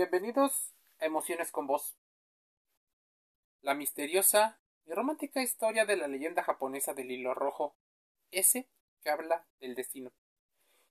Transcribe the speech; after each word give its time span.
Bienvenidos 0.00 0.72
a 0.98 1.04
Emociones 1.04 1.52
con 1.52 1.66
Vos. 1.66 1.94
La 3.60 3.74
misteriosa 3.74 4.58
y 4.86 4.92
romántica 4.94 5.42
historia 5.42 5.84
de 5.84 5.98
la 5.98 6.08
leyenda 6.08 6.42
japonesa 6.42 6.94
del 6.94 7.10
hilo 7.10 7.34
rojo, 7.34 7.76
ese 8.30 8.66
que 9.02 9.10
habla 9.10 9.44
del 9.60 9.74
destino. 9.74 10.10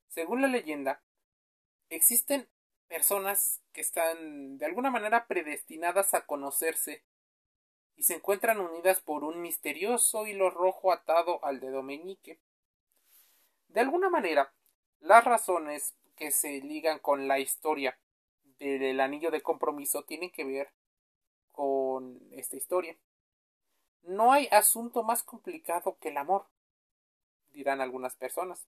Según 0.09 0.43
la 0.43 0.47
leyenda, 0.47 1.01
existen 1.89 2.47
personas 2.87 3.63
que 3.73 3.81
están 3.81 4.59
de 4.59 4.67
alguna 4.67 4.91
manera 4.91 5.25
predestinadas 5.25 6.13
a 6.13 6.27
conocerse 6.27 7.03
y 7.95 8.03
se 8.03 8.13
encuentran 8.13 8.59
unidas 8.59 9.01
por 9.01 9.23
un 9.23 9.41
misterioso 9.41 10.27
hilo 10.27 10.51
rojo 10.51 10.91
atado 10.91 11.43
al 11.43 11.59
dedo 11.59 11.81
meñique. 11.81 12.37
De 13.69 13.79
alguna 13.79 14.11
manera, 14.11 14.53
las 14.99 15.23
razones 15.23 15.95
que 16.15 16.29
se 16.29 16.61
ligan 16.61 16.99
con 16.99 17.27
la 17.27 17.39
historia 17.39 17.97
del 18.59 18.99
anillo 18.99 19.31
de 19.31 19.41
compromiso 19.41 20.03
tienen 20.03 20.31
que 20.31 20.43
ver 20.43 20.71
con 21.51 22.19
esta 22.31 22.57
historia. 22.57 22.97
No 24.03 24.31
hay 24.31 24.47
asunto 24.51 25.03
más 25.03 25.23
complicado 25.23 25.97
que 25.99 26.09
el 26.09 26.17
amor, 26.17 26.45
dirán 27.51 27.81
algunas 27.81 28.15
personas. 28.15 28.67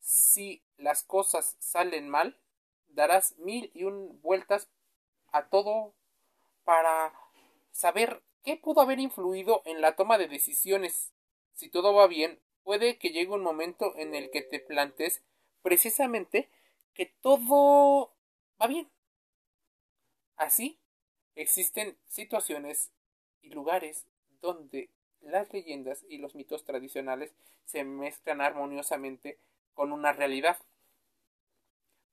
Si 0.00 0.62
las 0.76 1.02
cosas 1.02 1.56
salen 1.58 2.08
mal, 2.08 2.38
darás 2.88 3.36
mil 3.38 3.70
y 3.74 3.84
un 3.84 4.20
vueltas 4.22 4.68
a 5.32 5.48
todo 5.48 5.94
para 6.64 7.12
saber 7.72 8.22
qué 8.42 8.56
pudo 8.56 8.80
haber 8.80 9.00
influido 9.00 9.62
en 9.64 9.80
la 9.80 9.96
toma 9.96 10.18
de 10.18 10.28
decisiones. 10.28 11.12
Si 11.54 11.68
todo 11.68 11.94
va 11.94 12.06
bien, 12.06 12.40
puede 12.62 12.98
que 12.98 13.10
llegue 13.10 13.32
un 13.32 13.42
momento 13.42 13.94
en 13.96 14.14
el 14.14 14.30
que 14.30 14.42
te 14.42 14.60
plantes 14.60 15.22
precisamente 15.62 16.48
que 16.94 17.06
todo 17.20 18.15
va 18.60 18.66
bien. 18.66 18.88
Así, 20.36 20.78
existen 21.34 21.96
situaciones 22.06 22.90
y 23.42 23.50
lugares 23.50 24.06
donde 24.40 24.90
las 25.20 25.52
leyendas 25.52 26.04
y 26.08 26.18
los 26.18 26.34
mitos 26.34 26.64
tradicionales 26.64 27.32
se 27.64 27.84
mezclan 27.84 28.40
armoniosamente 28.40 29.38
con 29.74 29.92
una 29.92 30.12
realidad. 30.12 30.58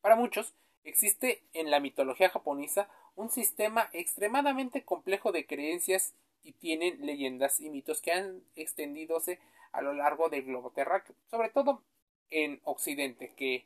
Para 0.02 0.16
muchos, 0.16 0.54
existe 0.84 1.44
en 1.54 1.72
la 1.72 1.80
mitología 1.80 2.30
japonesa 2.30 2.90
un 3.16 3.30
sistema 3.30 3.90
extremadamente 3.94 4.84
complejo 4.84 5.32
de 5.32 5.46
creencias 5.46 6.14
y 6.42 6.54
tienen 6.54 7.06
leyendas 7.06 7.60
y 7.60 7.70
mitos 7.70 8.02
que 8.02 8.12
han 8.12 8.44
extendidose 8.56 9.40
a 9.72 9.82
lo 9.82 9.94
largo 9.94 10.30
del 10.30 10.44
globo 10.44 10.72
terráqueo, 10.72 11.16
sobre 11.30 11.50
todo 11.50 11.84
en 12.30 12.60
Occidente, 12.64 13.34
que 13.36 13.66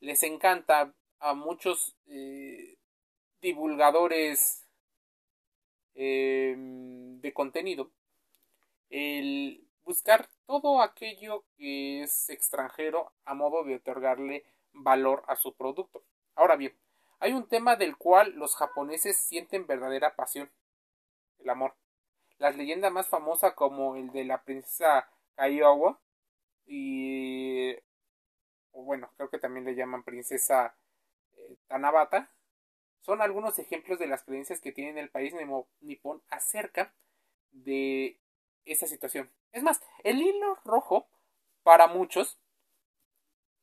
les 0.00 0.22
encanta 0.22 0.92
a 1.20 1.34
muchos 1.34 1.96
eh, 2.06 2.76
divulgadores 3.40 4.66
em, 5.94 7.20
de 7.20 7.32
contenido 7.32 7.90
el 8.90 9.66
buscar 9.84 10.28
todo 10.46 10.80
aquello 10.82 11.44
que 11.56 12.02
es 12.02 12.30
extranjero 12.30 13.12
a 13.24 13.34
modo 13.34 13.64
de 13.64 13.76
otorgarle 13.76 14.44
valor 14.72 15.24
a 15.28 15.36
su 15.36 15.54
producto. 15.54 16.02
Ahora 16.34 16.56
bien, 16.56 16.76
hay 17.18 17.32
un 17.32 17.48
tema 17.48 17.76
del 17.76 17.96
cual 17.96 18.32
los 18.36 18.56
japoneses 18.56 19.16
sienten 19.16 19.66
verdadera 19.66 20.14
pasión, 20.16 20.50
el 21.38 21.50
amor. 21.50 21.74
Las 22.38 22.56
leyendas 22.56 22.92
más 22.92 23.08
famosas 23.08 23.54
como 23.54 23.96
el 23.96 24.10
de 24.10 24.24
la 24.24 24.42
princesa 24.42 25.08
Kaiōwa 25.36 25.98
y 26.66 27.74
o 28.72 28.82
bueno, 28.82 29.10
creo 29.16 29.30
que 29.30 29.38
también 29.38 29.64
le 29.64 29.74
llaman 29.74 30.02
princesa 30.02 30.76
Tanabata 31.68 32.32
son 33.00 33.22
algunos 33.22 33.58
ejemplos 33.58 33.98
de 33.98 34.08
las 34.08 34.24
creencias 34.24 34.60
que 34.60 34.72
tiene 34.72 35.00
el 35.00 35.10
país 35.10 35.32
nipón 35.80 36.22
acerca 36.28 36.94
de 37.52 38.20
esa 38.64 38.86
situación. 38.86 39.30
Es 39.52 39.62
más, 39.62 39.80
el 40.02 40.20
hilo 40.20 40.56
rojo 40.64 41.08
para 41.62 41.86
muchos 41.86 42.38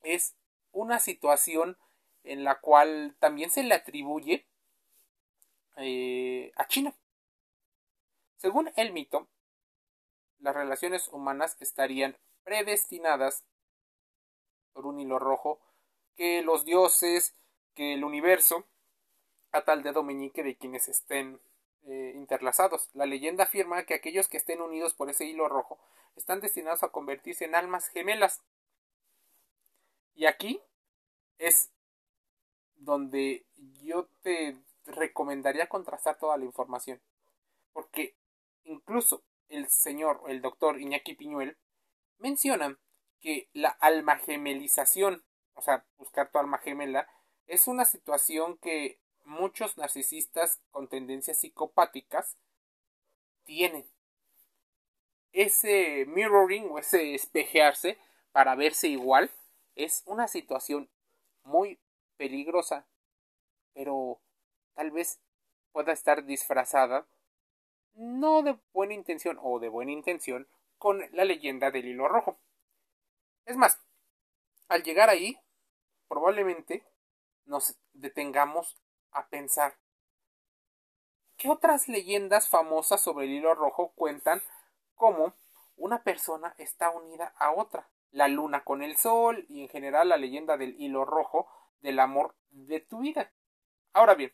es 0.02 0.36
una 0.72 1.00
situación 1.00 1.78
en 2.24 2.44
la 2.44 2.60
cual 2.60 3.16
también 3.20 3.50
se 3.50 3.64
le 3.64 3.76
atribuye 3.76 4.48
eh, 5.78 6.52
a 6.56 6.68
China. 6.68 6.96
Según 8.38 8.72
el 8.76 8.94
mito, 8.94 9.28
las 10.40 10.56
relaciones 10.56 11.08
humanas 11.10 11.58
estarían 11.60 12.18
predestinadas 12.44 13.46
por 14.74 14.86
un 14.86 15.00
hilo 15.00 15.20
rojo 15.20 15.60
que 16.16 16.42
los 16.42 16.66
dioses 16.66 17.34
que 17.74 17.94
el 17.94 18.04
universo 18.04 18.66
a 19.52 19.64
tal 19.64 19.84
dedo 19.84 20.04
meñique 20.04 20.44
de 20.44 20.56
quienes 20.56 20.90
estén 20.90 21.40
eh, 21.86 22.14
interlazados. 22.16 22.90
La 22.94 23.06
leyenda 23.06 23.44
afirma 23.44 23.84
que 23.86 23.94
aquellos 23.94 24.28
que 24.28 24.38
estén 24.38 24.62
unidos 24.62 24.94
por 24.94 25.10
ese 25.10 25.26
hilo 25.26 25.48
rojo 25.48 25.80
están 26.16 26.42
destinados 26.42 26.84
a 26.84 26.90
convertirse 26.90 27.46
en 27.46 27.56
almas 27.56 27.88
gemelas. 27.90 28.42
Y 30.16 30.26
aquí 30.26 30.62
es 31.38 31.72
donde 32.76 33.46
yo 33.82 34.08
te 34.22 34.58
recomendaría 34.86 35.68
contrastar 35.68 36.18
toda 36.18 36.38
la 36.38 36.46
información. 36.46 37.02
Porque 37.74 38.16
incluso 38.64 39.24
el 39.50 39.68
señor, 39.70 40.22
el 40.28 40.42
doctor 40.42 40.80
Iñaki 40.80 41.16
Piñuel, 41.16 41.58
menciona 42.18 42.78
que 43.20 43.50
la 43.54 43.70
alma 43.70 44.18
gemelización, 44.18 45.24
o 45.54 45.62
sea, 45.62 45.86
buscar 45.98 46.32
tu 46.32 46.40
alma 46.40 46.58
gemela, 46.58 47.08
es 47.48 47.68
una 47.68 47.86
situación 47.86 48.58
que 48.58 49.00
muchos 49.26 49.78
narcisistas 49.78 50.60
con 50.72 50.88
tendencias 50.88 51.40
psicopáticas 51.40 52.38
tienen. 53.46 53.86
Ese 55.32 56.06
mirroring 56.08 56.70
o 56.70 56.80
ese 56.80 57.16
espejearse 57.16 57.98
para 58.32 58.56
verse 58.56 58.88
igual 58.88 59.32
es 59.76 60.04
una 60.06 60.28
situación 60.28 60.90
muy 61.44 61.80
peligrosa, 62.18 62.86
pero 63.74 64.20
tal 64.76 64.92
vez 64.92 65.20
pueda 65.72 65.92
estar 65.92 66.26
disfrazada 66.26 67.06
no 67.96 68.42
de 68.42 68.58
buena 68.74 68.94
intención 68.94 69.38
o 69.42 69.60
de 69.60 69.70
buena 69.70 69.92
intención 69.92 70.48
con 70.78 71.04
la 71.12 71.26
leyenda 71.26 71.72
del 71.72 71.86
hilo 71.86 72.08
rojo. 72.08 72.38
Es 73.46 73.56
más, 73.56 73.80
al 74.68 74.84
llegar 74.84 75.10
ahí, 75.10 75.38
probablemente 76.08 76.84
nos 77.46 77.78
detengamos 77.94 78.76
a 79.12 79.28
pensar 79.28 79.78
¿qué 81.44 81.50
otras 81.50 81.90
leyendas 81.90 82.48
famosas 82.48 83.02
sobre 83.02 83.26
el 83.26 83.32
hilo 83.32 83.54
rojo 83.54 83.92
cuentan 83.96 84.42
cómo 84.96 85.34
una 85.76 86.04
persona 86.04 86.56
está 86.58 86.90
unida 86.90 87.34
a 87.38 87.52
otra? 87.52 87.90
La 88.12 88.28
luna 88.28 88.64
con 88.64 88.82
el 88.82 88.96
sol 88.96 89.46
y 89.50 89.62
en 89.64 89.68
general 89.68 90.10
la 90.10 90.18
leyenda 90.18 90.56
del 90.56 90.80
hilo 90.80 91.04
rojo 91.04 91.50
del 91.82 92.00
amor 92.00 92.36
de 92.52 92.80
tu 92.80 93.00
vida. 93.00 93.34
Ahora 93.92 94.16
bien, 94.16 94.34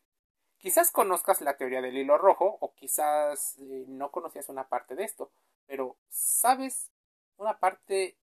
quizás 0.60 0.92
conozcas 0.92 1.42
la 1.42 1.58
teoría 1.58 1.82
del 1.82 1.98
hilo 1.98 2.18
rojo 2.18 2.58
o 2.60 2.74
quizás 2.76 3.58
eh, 3.58 3.86
no 3.88 4.12
conocías 4.12 4.50
una 4.50 4.68
parte 4.68 4.96
de 4.96 5.06
esto, 5.06 5.32
pero 5.66 5.98
¿sabes 6.10 6.92
una 7.38 7.58
parte 7.58 8.18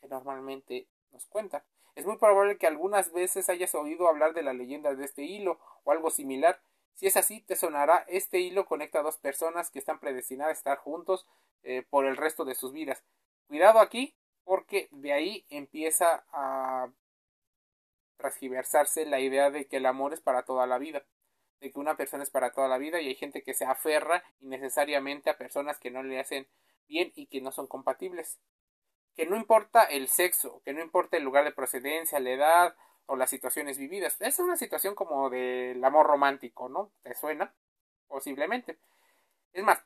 que 0.00 0.08
normalmente 0.08 0.88
nos 1.10 1.26
cuentan? 1.26 1.64
Es 1.94 2.06
muy 2.06 2.16
probable 2.16 2.58
que 2.58 2.66
algunas 2.66 3.12
veces 3.12 3.48
hayas 3.48 3.74
oído 3.74 4.08
hablar 4.08 4.34
de 4.34 4.42
la 4.42 4.52
leyenda 4.52 4.94
de 4.94 5.04
este 5.04 5.22
hilo 5.22 5.60
o 5.84 5.92
algo 5.92 6.10
similar. 6.10 6.60
Si 6.94 7.06
es 7.06 7.16
así, 7.16 7.40
te 7.42 7.56
sonará 7.56 8.04
este 8.08 8.40
hilo 8.40 8.66
conecta 8.66 9.00
a 9.00 9.02
dos 9.02 9.16
personas 9.16 9.70
que 9.70 9.78
están 9.78 10.00
predestinadas 10.00 10.50
a 10.50 10.58
estar 10.58 10.78
juntos 10.78 11.26
eh, 11.62 11.84
por 11.88 12.04
el 12.04 12.16
resto 12.16 12.44
de 12.44 12.54
sus 12.54 12.72
vidas. 12.72 13.04
Cuidado 13.46 13.80
aquí, 13.80 14.14
porque 14.44 14.88
de 14.90 15.12
ahí 15.12 15.46
empieza 15.50 16.24
a 16.32 16.90
transgiversarse 18.16 19.06
la 19.06 19.20
idea 19.20 19.50
de 19.50 19.66
que 19.66 19.76
el 19.76 19.86
amor 19.86 20.12
es 20.12 20.20
para 20.20 20.44
toda 20.44 20.66
la 20.66 20.78
vida, 20.78 21.04
de 21.60 21.72
que 21.72 21.78
una 21.78 21.96
persona 21.96 22.22
es 22.22 22.30
para 22.30 22.52
toda 22.52 22.68
la 22.68 22.78
vida 22.78 23.00
y 23.00 23.08
hay 23.08 23.14
gente 23.14 23.42
que 23.42 23.54
se 23.54 23.64
aferra 23.64 24.22
innecesariamente 24.40 25.30
a 25.30 25.38
personas 25.38 25.78
que 25.78 25.90
no 25.90 26.02
le 26.02 26.20
hacen 26.20 26.46
bien 26.88 27.12
y 27.14 27.26
que 27.26 27.40
no 27.40 27.52
son 27.52 27.66
compatibles 27.66 28.38
que 29.14 29.26
no 29.26 29.36
importa 29.36 29.84
el 29.84 30.08
sexo, 30.08 30.60
que 30.64 30.72
no 30.72 30.80
importa 30.80 31.16
el 31.16 31.22
lugar 31.22 31.44
de 31.44 31.52
procedencia, 31.52 32.20
la 32.20 32.30
edad 32.30 32.76
o 33.06 33.16
las 33.16 33.30
situaciones 33.30 33.78
vividas. 33.78 34.16
Es 34.20 34.38
una 34.38 34.56
situación 34.56 34.94
como 34.94 35.30
del 35.30 35.82
amor 35.84 36.06
romántico, 36.06 36.68
¿no? 36.68 36.90
¿Te 37.02 37.14
suena? 37.14 37.54
Posiblemente. 38.08 38.78
Es 39.52 39.62
más, 39.62 39.84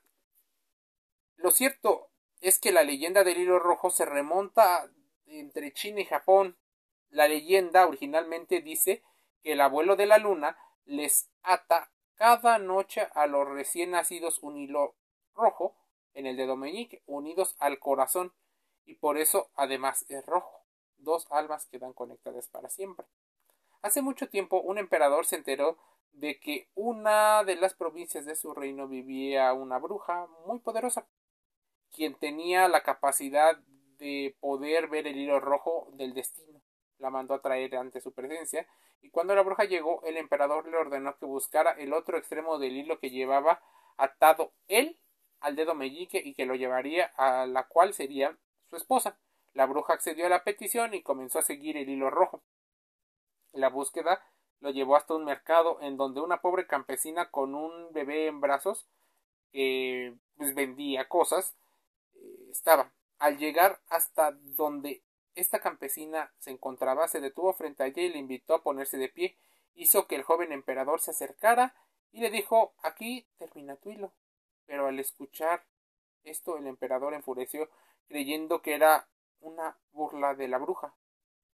lo 1.36 1.50
cierto 1.50 2.10
es 2.40 2.58
que 2.58 2.72
la 2.72 2.82
leyenda 2.82 3.24
del 3.24 3.38
hilo 3.38 3.58
rojo 3.58 3.90
se 3.90 4.04
remonta 4.04 4.90
entre 5.26 5.72
China 5.72 6.00
y 6.00 6.04
Japón. 6.04 6.56
La 7.10 7.28
leyenda 7.28 7.86
originalmente 7.86 8.60
dice 8.60 9.02
que 9.42 9.52
el 9.52 9.60
abuelo 9.60 9.96
de 9.96 10.06
la 10.06 10.18
luna 10.18 10.56
les 10.84 11.30
ata 11.42 11.90
cada 12.14 12.58
noche 12.58 13.06
a 13.14 13.26
los 13.26 13.46
recién 13.46 13.92
nacidos 13.92 14.42
un 14.42 14.56
hilo 14.56 14.96
rojo 15.34 15.76
en 16.14 16.26
el 16.26 16.36
dedo 16.36 16.56
meñique, 16.56 17.02
unidos 17.06 17.54
al 17.58 17.78
corazón 17.78 18.32
y 18.88 18.94
por 18.94 19.18
eso 19.18 19.50
además 19.54 20.06
es 20.08 20.24
rojo. 20.24 20.64
Dos 20.96 21.26
almas 21.30 21.66
quedan 21.66 21.92
conectadas 21.92 22.48
para 22.48 22.70
siempre. 22.70 23.06
Hace 23.82 24.00
mucho 24.00 24.30
tiempo 24.30 24.62
un 24.62 24.78
emperador 24.78 25.26
se 25.26 25.36
enteró 25.36 25.76
de 26.12 26.40
que 26.40 26.68
una 26.74 27.44
de 27.44 27.56
las 27.56 27.74
provincias 27.74 28.24
de 28.24 28.34
su 28.34 28.54
reino 28.54 28.88
vivía 28.88 29.52
una 29.52 29.78
bruja 29.78 30.26
muy 30.46 30.58
poderosa, 30.60 31.06
quien 31.94 32.14
tenía 32.14 32.66
la 32.66 32.82
capacidad 32.82 33.58
de 33.98 34.34
poder 34.40 34.88
ver 34.88 35.06
el 35.06 35.18
hilo 35.18 35.38
rojo 35.38 35.88
del 35.92 36.14
destino. 36.14 36.62
La 36.96 37.10
mandó 37.10 37.34
a 37.34 37.42
traer 37.42 37.76
ante 37.76 38.00
su 38.00 38.12
presencia, 38.14 38.66
y 39.02 39.10
cuando 39.10 39.34
la 39.34 39.42
bruja 39.42 39.64
llegó, 39.64 40.02
el 40.04 40.16
emperador 40.16 40.66
le 40.66 40.78
ordenó 40.78 41.16
que 41.18 41.26
buscara 41.26 41.72
el 41.72 41.92
otro 41.92 42.16
extremo 42.16 42.58
del 42.58 42.76
hilo 42.76 42.98
que 42.98 43.10
llevaba 43.10 43.60
atado 43.98 44.54
él 44.66 44.98
al 45.40 45.56
dedo 45.56 45.74
meñique 45.74 46.22
y 46.24 46.32
que 46.32 46.46
lo 46.46 46.54
llevaría 46.54 47.12
a 47.16 47.46
la 47.46 47.64
cual 47.68 47.92
sería 47.92 48.36
su 48.68 48.76
esposa. 48.76 49.18
La 49.54 49.66
bruja 49.66 49.94
accedió 49.94 50.26
a 50.26 50.30
la 50.30 50.44
petición 50.44 50.94
y 50.94 51.02
comenzó 51.02 51.38
a 51.38 51.42
seguir 51.42 51.76
el 51.76 51.88
hilo 51.88 52.10
rojo. 52.10 52.42
La 53.52 53.68
búsqueda 53.68 54.22
lo 54.60 54.70
llevó 54.70 54.96
hasta 54.96 55.14
un 55.14 55.24
mercado 55.24 55.78
en 55.80 55.96
donde 55.96 56.20
una 56.20 56.40
pobre 56.40 56.66
campesina 56.66 57.30
con 57.30 57.54
un 57.54 57.92
bebé 57.92 58.26
en 58.26 58.40
brazos 58.40 58.86
que 59.52 60.14
pues, 60.36 60.54
vendía 60.54 61.08
cosas 61.08 61.56
eh, 62.14 62.48
estaba. 62.50 62.92
Al 63.18 63.38
llegar 63.38 63.80
hasta 63.88 64.32
donde 64.32 65.02
esta 65.34 65.60
campesina 65.60 66.32
se 66.38 66.50
encontraba, 66.50 67.08
se 67.08 67.20
detuvo 67.20 67.52
frente 67.52 67.82
a 67.82 67.86
ella 67.86 68.02
y 68.02 68.10
le 68.10 68.18
invitó 68.18 68.54
a 68.54 68.62
ponerse 68.62 68.96
de 68.96 69.08
pie. 69.08 69.36
Hizo 69.74 70.06
que 70.06 70.16
el 70.16 70.22
joven 70.22 70.52
emperador 70.52 71.00
se 71.00 71.12
acercara 71.12 71.74
y 72.10 72.20
le 72.20 72.30
dijo 72.30 72.74
aquí 72.82 73.26
termina 73.38 73.76
tu 73.76 73.90
hilo. 73.90 74.12
Pero 74.66 74.86
al 74.86 74.98
escuchar 74.98 75.64
esto 76.24 76.58
el 76.58 76.66
emperador 76.66 77.14
enfureció 77.14 77.70
creyendo 78.08 78.62
que 78.62 78.74
era 78.74 79.08
una 79.40 79.78
burla 79.92 80.34
de 80.34 80.48
la 80.48 80.58
bruja. 80.58 80.94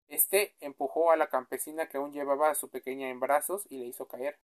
Este 0.08 0.56
empujó 0.60 1.12
a 1.12 1.16
la 1.16 1.30
campesina 1.30 1.88
que 1.88 1.98
aún 1.98 2.12
llevaba 2.12 2.50
a 2.50 2.56
su 2.56 2.70
pequeña 2.70 3.10
en 3.10 3.20
brazos 3.20 3.66
y 3.70 3.78
le 3.78 3.86
hizo 3.86 4.08
caer, 4.08 4.38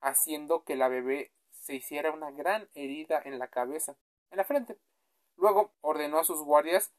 haciendo 0.00 0.64
que 0.64 0.76
la 0.76 0.88
bebé 0.88 1.32
se 1.50 1.74
hiciera 1.74 2.12
una 2.12 2.30
gran 2.30 2.68
herida 2.74 3.20
en 3.24 3.38
la 3.38 3.48
cabeza, 3.48 3.96
en 4.30 4.38
la 4.38 4.44
frente. 4.44 4.78
Luego 5.36 5.72
ordenó 5.80 6.18
a 6.18 6.24
sus 6.24 6.42
guardias 6.42 6.92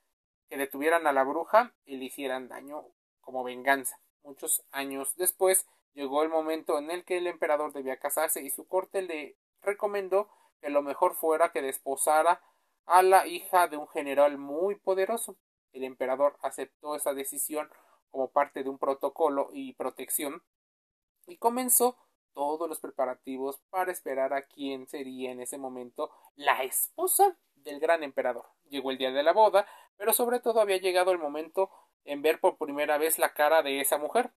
que 0.50 0.57
detuvieran 0.57 1.07
a 1.07 1.13
la 1.13 1.24
bruja 1.24 1.74
y 1.86 1.98
le 1.98 2.06
hicieran 2.06 2.50
daño 2.50 2.86
como 3.22 3.44
venganza. 3.44 4.00
Muchos 4.22 4.66
años 4.72 5.16
después 5.16 5.68
llegó 5.94 6.24
el 6.24 6.30
momento 6.30 6.78
en 6.78 6.92
el 6.92 7.06
que 7.06 7.18
el 7.18 7.28
emperador 7.28 7.72
debía 7.74 8.00
casarse 8.00 8.42
y 8.42 8.50
su 8.50 8.68
corte 8.68 9.01
le 9.01 9.38
recomendó 9.62 10.30
que 10.60 10.69
lo 10.69 10.81
mejor 10.81 11.16
fuera 11.16 11.51
que 11.51 11.62
desposara 11.62 12.42
a 12.85 13.01
la 13.03 13.27
hija 13.27 13.68
de 13.68 13.77
un 13.77 13.88
general 13.88 14.38
muy 14.38 14.75
poderoso. 14.75 15.38
El 15.71 15.83
emperador 15.83 16.38
aceptó 16.41 16.95
esa 16.95 17.13
decisión 17.13 17.69
como 18.12 18.30
parte 18.30 18.63
de 18.63 18.69
un 18.69 18.77
protocolo 18.77 19.50
y 19.53 19.74
protección 19.74 20.44
y 21.27 21.38
comenzó 21.38 21.97
todos 22.33 22.68
los 22.68 22.80
preparativos 22.80 23.62
para 23.69 23.91
esperar 23.91 24.33
a 24.33 24.44
quien 24.44 24.88
sería 24.88 25.31
en 25.31 25.41
ese 25.41 25.57
momento 25.57 26.12
la 26.35 26.63
esposa 26.63 27.38
del 27.56 27.80
gran 27.80 28.03
emperador. 28.03 28.45
Llegó 28.69 28.91
el 28.91 28.97
día 28.97 29.12
de 29.12 29.24
la 29.24 29.33
boda, 29.33 29.68
pero 29.97 30.13
sobre 30.13 30.39
todo 30.39 30.59
había 30.59 30.77
llegado 30.77 31.12
el 31.12 31.19
momento 31.19 31.69
en 32.06 32.21
ver 32.21 32.39
por 32.39 32.57
primera 32.57 32.97
vez 32.97 33.18
la 33.19 33.33
cara 33.33 33.62
de 33.62 33.80
esa 33.80 33.97
mujer. 33.97 34.31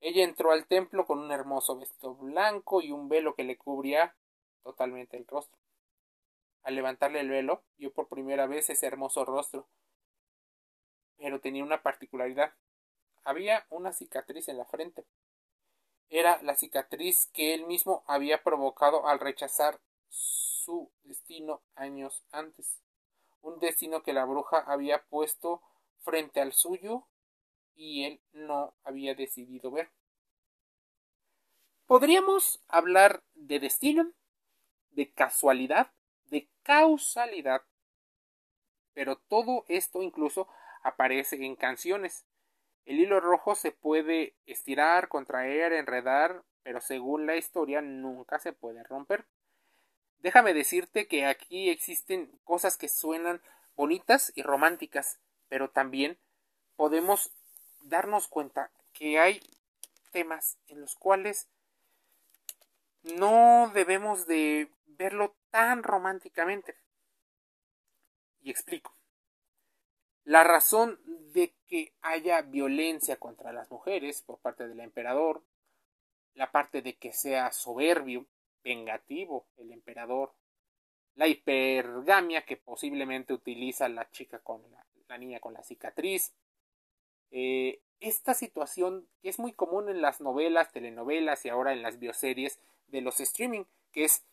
Ella 0.00 0.24
entró 0.24 0.52
al 0.52 0.66
templo 0.66 1.06
con 1.06 1.18
un 1.18 1.32
hermoso 1.32 1.78
vestido 1.78 2.14
blanco 2.14 2.82
y 2.82 2.92
un 2.92 3.08
velo 3.08 3.34
que 3.34 3.44
le 3.44 3.56
cubría 3.56 4.14
totalmente 4.62 5.16
el 5.16 5.26
rostro. 5.26 5.58
Al 6.66 6.74
levantarle 6.74 7.20
el 7.20 7.30
velo, 7.30 7.62
vio 7.76 7.92
por 7.92 8.08
primera 8.08 8.48
vez 8.48 8.68
ese 8.70 8.88
hermoso 8.88 9.24
rostro. 9.24 9.68
Pero 11.16 11.40
tenía 11.40 11.62
una 11.62 11.80
particularidad. 11.80 12.54
Había 13.22 13.64
una 13.70 13.92
cicatriz 13.92 14.48
en 14.48 14.58
la 14.58 14.64
frente. 14.64 15.06
Era 16.10 16.42
la 16.42 16.56
cicatriz 16.56 17.30
que 17.32 17.54
él 17.54 17.66
mismo 17.66 18.02
había 18.08 18.42
provocado 18.42 19.06
al 19.06 19.20
rechazar 19.20 19.80
su 20.08 20.90
destino 21.04 21.62
años 21.76 22.24
antes. 22.32 22.82
Un 23.42 23.60
destino 23.60 24.02
que 24.02 24.12
la 24.12 24.24
bruja 24.24 24.58
había 24.58 25.04
puesto 25.04 25.62
frente 26.00 26.40
al 26.40 26.52
suyo 26.52 27.06
y 27.76 28.06
él 28.06 28.20
no 28.32 28.74
había 28.82 29.14
decidido 29.14 29.70
ver. 29.70 29.92
Podríamos 31.86 32.60
hablar 32.66 33.22
de 33.34 33.60
destino, 33.60 34.10
de 34.90 35.12
casualidad 35.12 35.92
causalidad. 36.66 37.62
Pero 38.92 39.16
todo 39.16 39.64
esto 39.68 40.02
incluso 40.02 40.48
aparece 40.82 41.36
en 41.44 41.54
canciones. 41.54 42.26
El 42.84 42.98
hilo 42.98 43.20
rojo 43.20 43.54
se 43.54 43.70
puede 43.70 44.34
estirar, 44.46 45.08
contraer, 45.08 45.72
enredar, 45.72 46.42
pero 46.64 46.80
según 46.80 47.26
la 47.26 47.36
historia 47.36 47.80
nunca 47.82 48.40
se 48.40 48.52
puede 48.52 48.82
romper. 48.82 49.26
Déjame 50.18 50.54
decirte 50.54 51.06
que 51.06 51.26
aquí 51.26 51.70
existen 51.70 52.32
cosas 52.42 52.76
que 52.76 52.88
suenan 52.88 53.40
bonitas 53.76 54.32
y 54.34 54.42
románticas, 54.42 55.20
pero 55.48 55.70
también 55.70 56.18
podemos 56.74 57.30
darnos 57.82 58.26
cuenta 58.26 58.72
que 58.92 59.20
hay 59.20 59.40
temas 60.10 60.58
en 60.66 60.80
los 60.80 60.96
cuales 60.96 61.48
no 63.02 63.70
debemos 63.72 64.26
de 64.26 64.68
verlo 64.86 65.36
tan 65.56 65.82
románticamente. 65.82 66.76
Y 68.42 68.50
explico. 68.50 68.94
La 70.24 70.44
razón 70.44 71.00
de 71.32 71.54
que 71.66 71.94
haya 72.02 72.42
violencia 72.42 73.16
contra 73.16 73.54
las 73.54 73.70
mujeres 73.70 74.20
por 74.20 74.38
parte 74.38 74.68
del 74.68 74.80
emperador, 74.80 75.42
la 76.34 76.52
parte 76.52 76.82
de 76.82 76.96
que 76.98 77.14
sea 77.14 77.52
soberbio, 77.52 78.26
vengativo 78.62 79.46
el 79.56 79.72
emperador, 79.72 80.34
la 81.14 81.26
hipergamia 81.26 82.44
que 82.44 82.58
posiblemente 82.58 83.32
utiliza 83.32 83.88
la 83.88 84.10
chica 84.10 84.40
con 84.40 84.62
la, 85.08 85.16
niña 85.16 85.40
con 85.40 85.54
la 85.54 85.62
cicatriz, 85.62 86.34
eh, 87.30 87.80
esta 88.00 88.34
situación 88.34 89.08
que 89.22 89.30
es 89.30 89.38
muy 89.38 89.54
común 89.54 89.88
en 89.88 90.02
las 90.02 90.20
novelas, 90.20 90.70
telenovelas 90.70 91.46
y 91.46 91.48
ahora 91.48 91.72
en 91.72 91.80
las 91.80 91.98
bioseries 91.98 92.60
de 92.88 93.00
los 93.00 93.20
streaming, 93.20 93.64
que 93.90 94.04
es 94.04 94.26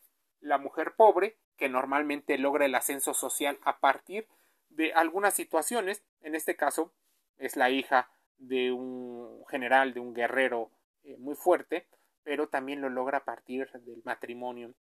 la 0.44 0.57
mujer 0.57 0.94
pobre, 0.95 1.38
que 1.57 1.69
normalmente 1.69 2.38
logra 2.38 2.66
el 2.66 2.75
ascenso 2.75 3.13
social 3.13 3.57
a 3.63 3.80
partir 3.80 4.28
de 4.69 4.94
algunas 4.94 5.34
situaciones, 5.34 6.04
en 6.22 6.36
este 6.36 6.56
caso 6.56 6.94
es 7.38 7.56
la 7.56 7.69
hija 7.69 8.10
de 8.38 8.72
un 8.72 9.44
general, 9.48 9.94
de 9.94 10.00
un 10.00 10.13
guerrero 10.13 10.69
eh, 11.04 11.16
muy 11.18 11.36
fuerte, 11.36 11.88
pero 12.24 12.50
también 12.50 12.81
lo 12.81 12.90
logra 12.90 13.19
a 13.19 13.25
partir 13.25 13.70
del 13.72 14.01
matrimonio 14.03 14.74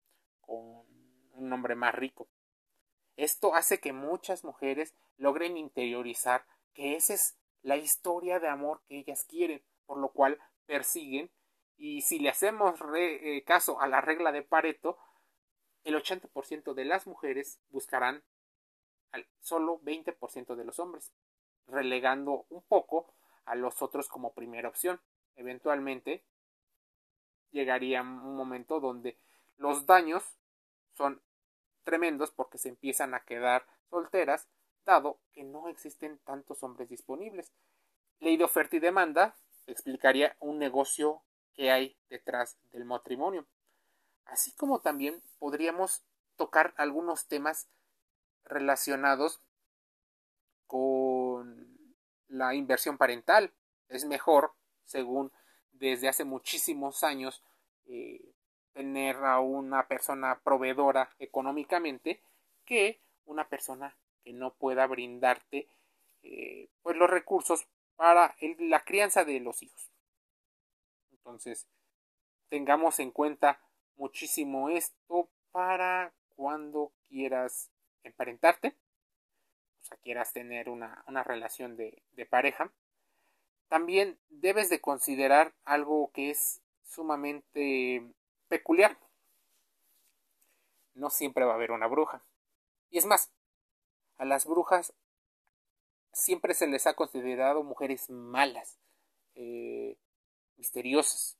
con 0.41 0.83
un 1.33 1.53
hombre 1.53 1.75
más 1.75 1.93
rico. 1.93 2.27
Esto 3.15 3.53
hace 3.53 3.79
que 3.79 3.93
muchas 3.93 4.43
mujeres 4.43 4.95
logren 5.17 5.57
interiorizar 5.57 6.45
que 6.73 6.95
esa 6.95 7.13
es 7.13 7.37
la 7.61 7.77
historia 7.77 8.39
de 8.39 8.47
amor 8.47 8.81
que 8.87 8.97
ellas 8.97 9.25
quieren, 9.25 9.61
por 9.85 9.97
lo 9.97 10.09
cual 10.09 10.39
persiguen 10.65 11.29
y 11.77 12.01
si 12.01 12.19
le 12.19 12.29
hacemos 12.29 12.79
eh, 12.95 13.43
caso 13.45 13.81
a 13.81 13.87
la 13.87 14.01
regla 14.01 14.31
de 14.31 14.43
Pareto, 14.43 14.97
el 15.83 15.95
80% 15.95 16.73
de 16.73 16.85
las 16.85 17.07
mujeres 17.07 17.59
buscarán 17.69 18.23
al 19.11 19.27
solo 19.39 19.79
20% 19.81 20.55
de 20.55 20.65
los 20.65 20.79
hombres, 20.79 21.11
relegando 21.67 22.45
un 22.49 22.61
poco 22.61 23.13
a 23.45 23.55
los 23.55 23.81
otros 23.81 24.07
como 24.07 24.33
primera 24.33 24.69
opción. 24.69 25.01
Eventualmente 25.35 26.23
llegaría 27.51 28.01
un 28.01 28.35
momento 28.35 28.79
donde 28.79 29.17
los 29.57 29.85
daños 29.85 30.23
son 30.93 31.21
tremendos 31.83 32.31
porque 32.31 32.57
se 32.57 32.69
empiezan 32.69 33.13
a 33.13 33.23
quedar 33.25 33.65
solteras, 33.89 34.47
dado 34.85 35.19
que 35.33 35.43
no 35.43 35.67
existen 35.67 36.19
tantos 36.19 36.63
hombres 36.63 36.89
disponibles. 36.89 37.51
Ley 38.19 38.37
de 38.37 38.43
oferta 38.43 38.75
y 38.75 38.79
demanda 38.79 39.35
explicaría 39.67 40.35
un 40.39 40.59
negocio 40.59 41.23
que 41.53 41.71
hay 41.71 41.97
detrás 42.09 42.57
del 42.71 42.85
matrimonio 42.85 43.47
así 44.31 44.53
como 44.53 44.79
también 44.79 45.21
podríamos 45.39 46.03
tocar 46.37 46.73
algunos 46.77 47.27
temas 47.27 47.67
relacionados 48.45 49.41
con 50.67 51.67
la 52.29 52.55
inversión 52.55 52.97
parental. 52.97 53.53
Es 53.89 54.05
mejor, 54.05 54.53
según 54.85 55.31
desde 55.73 56.07
hace 56.07 56.23
muchísimos 56.23 57.03
años, 57.03 57.43
eh, 57.85 58.33
tener 58.71 59.17
a 59.17 59.41
una 59.41 59.87
persona 59.87 60.39
proveedora 60.41 61.13
económicamente 61.19 62.23
que 62.63 63.01
una 63.25 63.49
persona 63.49 63.97
que 64.23 64.31
no 64.31 64.53
pueda 64.53 64.87
brindarte 64.87 65.67
eh, 66.23 66.69
pues 66.81 66.95
los 66.95 67.09
recursos 67.09 67.67
para 67.97 68.33
la 68.59 68.85
crianza 68.85 69.25
de 69.25 69.41
los 69.41 69.61
hijos. 69.61 69.91
Entonces, 71.11 71.67
tengamos 72.47 72.99
en 72.99 73.11
cuenta 73.11 73.59
muchísimo 74.01 74.69
esto 74.69 75.29
para 75.51 76.11
cuando 76.35 76.91
quieras 77.07 77.69
emparentarte, 78.03 78.75
o 79.79 79.83
sea, 79.83 79.97
quieras 79.97 80.33
tener 80.33 80.69
una, 80.69 81.05
relación 81.23 81.77
de, 81.77 82.01
de 82.13 82.25
pareja, 82.25 82.73
también 83.67 84.19
debes 84.29 84.71
de 84.71 84.81
considerar 84.81 85.53
algo 85.65 86.09
que 86.13 86.31
es 86.31 86.63
sumamente 86.83 88.11
peculiar. 88.47 88.97
No 90.95 91.11
siempre 91.11 91.45
va 91.45 91.51
a 91.51 91.55
haber 91.55 91.71
una 91.71 91.87
bruja. 91.87 92.25
Y 92.89 92.97
es 92.97 93.05
más, 93.05 93.31
a 94.17 94.25
las 94.25 94.47
brujas 94.47 94.93
siempre 96.11 96.55
se 96.55 96.65
les 96.65 96.87
ha 96.87 96.95
considerado 96.95 97.63
mujeres 97.63 98.09
malas, 98.09 98.79
eh, 99.35 99.95
misteriosas. 100.57 101.37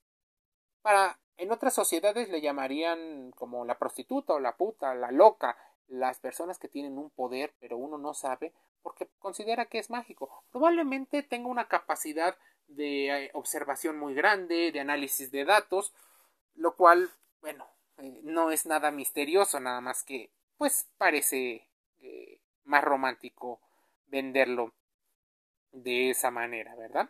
Para 0.83 1.19
en 1.41 1.51
otras 1.51 1.73
sociedades 1.73 2.29
le 2.29 2.39
llamarían 2.39 3.31
como 3.31 3.65
la 3.65 3.79
prostituta 3.79 4.33
o 4.33 4.39
la 4.39 4.57
puta, 4.57 4.93
la 4.93 5.11
loca, 5.11 5.57
las 5.87 6.19
personas 6.19 6.59
que 6.59 6.67
tienen 6.67 6.99
un 6.99 7.09
poder 7.09 7.55
pero 7.59 7.77
uno 7.77 7.97
no 7.97 8.13
sabe 8.13 8.53
porque 8.83 9.09
considera 9.17 9.65
que 9.65 9.79
es 9.79 9.89
mágico. 9.89 10.43
Probablemente 10.51 11.23
tenga 11.23 11.47
una 11.49 11.67
capacidad 11.67 12.37
de 12.67 13.25
eh, 13.25 13.31
observación 13.33 13.97
muy 13.97 14.13
grande, 14.13 14.71
de 14.71 14.79
análisis 14.79 15.31
de 15.31 15.45
datos, 15.45 15.93
lo 16.53 16.75
cual, 16.75 17.09
bueno, 17.41 17.67
eh, 17.97 18.19
no 18.21 18.51
es 18.51 18.67
nada 18.67 18.91
misterioso, 18.91 19.59
nada 19.59 19.81
más 19.81 20.03
que, 20.03 20.29
pues 20.57 20.89
parece 20.99 21.67
eh, 22.01 22.39
más 22.65 22.83
romántico 22.83 23.59
venderlo 24.05 24.73
de 25.71 26.11
esa 26.11 26.29
manera, 26.29 26.75
¿verdad? 26.75 27.09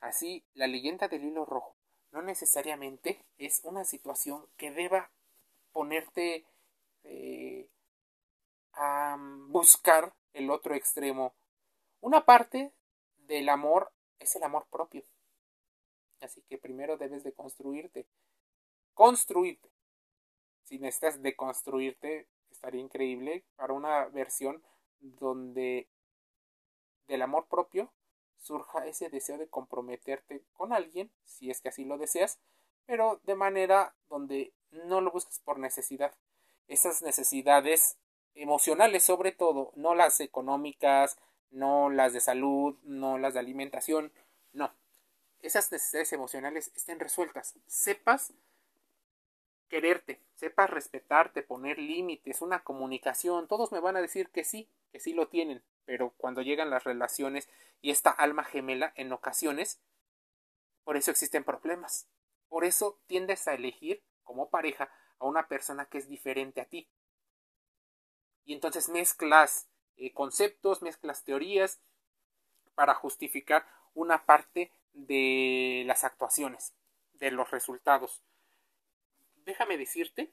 Así, 0.00 0.44
la 0.54 0.66
leyenda 0.66 1.06
del 1.06 1.24
hilo 1.24 1.44
rojo 1.44 1.79
no 2.12 2.22
necesariamente 2.22 3.24
es 3.38 3.60
una 3.64 3.84
situación 3.84 4.46
que 4.56 4.70
deba 4.70 5.10
ponerte 5.72 6.44
a 8.72 9.16
buscar 9.48 10.14
el 10.32 10.50
otro 10.50 10.74
extremo. 10.74 11.34
Una 12.00 12.24
parte 12.24 12.72
del 13.26 13.48
amor 13.48 13.92
es 14.18 14.34
el 14.36 14.42
amor 14.42 14.66
propio. 14.70 15.04
Así 16.20 16.42
que 16.42 16.58
primero 16.58 16.96
debes 16.96 17.24
de 17.24 17.32
construirte. 17.32 18.06
Construirte. 18.94 19.70
Si 20.64 20.78
necesitas 20.78 21.22
deconstruirte, 21.22 22.28
estaría 22.50 22.80
increíble 22.80 23.44
para 23.56 23.72
una 23.72 24.06
versión 24.06 24.62
donde 24.98 25.88
del 27.06 27.22
amor 27.22 27.46
propio 27.48 27.92
surja 28.40 28.86
ese 28.86 29.08
deseo 29.08 29.38
de 29.38 29.48
comprometerte 29.48 30.42
con 30.54 30.72
alguien, 30.72 31.10
si 31.24 31.50
es 31.50 31.60
que 31.60 31.68
así 31.68 31.84
lo 31.84 31.98
deseas, 31.98 32.38
pero 32.86 33.20
de 33.24 33.34
manera 33.34 33.94
donde 34.08 34.52
no 34.70 35.00
lo 35.00 35.10
busques 35.10 35.38
por 35.40 35.58
necesidad. 35.58 36.14
Esas 36.66 37.02
necesidades 37.02 37.98
emocionales 38.34 39.04
sobre 39.04 39.32
todo, 39.32 39.72
no 39.76 39.94
las 39.94 40.20
económicas, 40.20 41.18
no 41.50 41.90
las 41.90 42.12
de 42.12 42.20
salud, 42.20 42.76
no 42.82 43.18
las 43.18 43.34
de 43.34 43.40
alimentación, 43.40 44.12
no. 44.52 44.72
Esas 45.40 45.70
necesidades 45.72 46.12
emocionales 46.12 46.70
estén 46.74 47.00
resueltas. 47.00 47.54
Sepas 47.66 48.32
quererte, 49.68 50.20
sepas 50.34 50.68
respetarte, 50.68 51.42
poner 51.42 51.78
límites, 51.78 52.42
una 52.42 52.62
comunicación. 52.62 53.48
Todos 53.48 53.72
me 53.72 53.80
van 53.80 53.96
a 53.96 54.02
decir 54.02 54.28
que 54.30 54.44
sí, 54.44 54.68
que 54.92 55.00
sí 55.00 55.12
lo 55.12 55.28
tienen, 55.28 55.62
pero 55.90 56.14
cuando 56.18 56.40
llegan 56.40 56.70
las 56.70 56.84
relaciones 56.84 57.48
y 57.82 57.90
esta 57.90 58.12
alma 58.12 58.44
gemela 58.44 58.92
en 58.94 59.12
ocasiones, 59.12 59.80
por 60.84 60.96
eso 60.96 61.10
existen 61.10 61.42
problemas. 61.42 62.06
Por 62.48 62.64
eso 62.64 63.00
tiendes 63.08 63.48
a 63.48 63.54
elegir 63.54 64.00
como 64.22 64.50
pareja 64.50 64.88
a 65.18 65.26
una 65.26 65.48
persona 65.48 65.86
que 65.86 65.98
es 65.98 66.08
diferente 66.08 66.60
a 66.60 66.66
ti, 66.66 66.88
y 68.44 68.52
entonces 68.52 68.88
mezclas 68.88 69.66
eh, 69.96 70.12
conceptos, 70.12 70.80
mezclas 70.80 71.24
teorías 71.24 71.80
para 72.76 72.94
justificar 72.94 73.66
una 73.92 74.24
parte 74.26 74.70
de 74.92 75.82
las 75.88 76.04
actuaciones, 76.04 76.72
de 77.14 77.32
los 77.32 77.50
resultados. 77.50 78.22
Déjame 79.44 79.76
decirte 79.76 80.30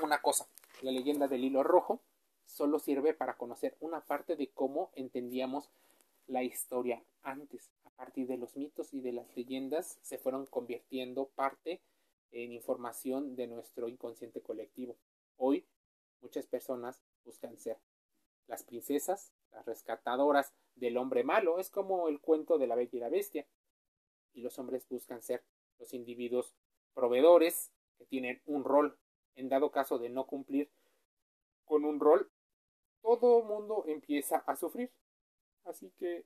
una 0.00 0.20
cosa, 0.20 0.48
la 0.80 0.90
leyenda 0.90 1.28
del 1.28 1.44
hilo 1.44 1.62
rojo 1.62 2.02
solo 2.62 2.78
sirve 2.78 3.12
para 3.12 3.36
conocer 3.36 3.76
una 3.80 4.04
parte 4.04 4.36
de 4.36 4.52
cómo 4.52 4.92
entendíamos 4.94 5.68
la 6.28 6.44
historia 6.44 7.02
antes. 7.24 7.72
A 7.82 7.90
partir 7.90 8.28
de 8.28 8.36
los 8.36 8.56
mitos 8.56 8.94
y 8.94 9.00
de 9.00 9.10
las 9.10 9.36
leyendas 9.36 9.98
se 10.00 10.16
fueron 10.16 10.46
convirtiendo 10.46 11.26
parte 11.34 11.80
en 12.30 12.52
información 12.52 13.34
de 13.34 13.48
nuestro 13.48 13.88
inconsciente 13.88 14.42
colectivo. 14.42 14.96
Hoy 15.38 15.66
Muchas 16.20 16.46
personas 16.46 17.02
buscan 17.24 17.58
ser 17.58 17.78
las 18.46 18.62
princesas, 18.62 19.32
las 19.50 19.66
rescatadoras 19.66 20.54
del 20.76 20.98
hombre 20.98 21.24
malo. 21.24 21.58
Es 21.58 21.68
como 21.68 22.06
el 22.06 22.20
cuento 22.20 22.58
de 22.58 22.68
la 22.68 22.76
bella 22.76 22.90
y 22.92 23.00
la 23.00 23.08
bestia. 23.08 23.44
Y 24.34 24.40
los 24.40 24.56
hombres 24.60 24.86
buscan 24.88 25.20
ser 25.20 25.42
los 25.80 25.92
individuos 25.94 26.54
proveedores 26.94 27.72
que 27.98 28.06
tienen 28.06 28.40
un 28.46 28.62
rol. 28.62 28.96
En 29.34 29.48
dado 29.48 29.72
caso 29.72 29.98
de 29.98 30.10
no 30.10 30.28
cumplir 30.28 30.70
con 31.64 31.84
un 31.84 31.98
rol, 31.98 32.30
todo 33.02 33.42
mundo 33.42 33.84
empieza 33.86 34.38
a 34.46 34.56
sufrir. 34.56 34.90
Así 35.64 35.90
que 35.98 36.24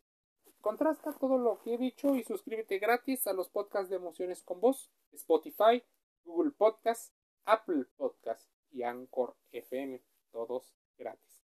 contrasta 0.60 1.12
todo 1.18 1.38
lo 1.38 1.60
que 1.60 1.74
he 1.74 1.78
dicho 1.78 2.14
y 2.16 2.24
suscríbete 2.24 2.78
gratis 2.78 3.26
a 3.26 3.32
los 3.32 3.48
podcasts 3.48 3.90
de 3.90 3.96
emociones 3.96 4.42
con 4.42 4.60
voz, 4.60 4.90
Spotify, 5.12 5.82
Google 6.24 6.52
Podcast, 6.52 7.14
Apple 7.44 7.84
Podcast 7.96 8.50
y 8.70 8.82
Anchor 8.82 9.36
FM, 9.52 10.02
todos 10.30 10.74
gratis. 10.96 11.44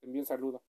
Te 0.00 0.06
envío 0.06 0.22
un 0.22 0.26
saludo. 0.26 0.62